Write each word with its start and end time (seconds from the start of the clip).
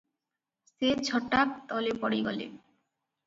ସେ 0.69 0.89
ଝଟାତ୍ 1.09 1.53
ତଳେ 1.73 1.93
ପଡ଼ି 2.05 2.21
ଗଲେ। 2.31 2.47